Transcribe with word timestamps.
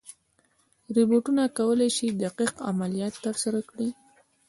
روبوټونه 0.95 1.43
کولی 1.57 1.89
شي 1.97 2.07
دقیق 2.23 2.53
عملیات 2.69 3.13
ترسره 3.25 3.59
کړي. 3.69 3.89